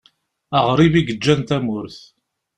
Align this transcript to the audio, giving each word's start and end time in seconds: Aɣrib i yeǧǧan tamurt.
Aɣrib 0.57 0.93
i 0.95 1.01
yeǧǧan 1.07 1.41
tamurt. 1.47 1.99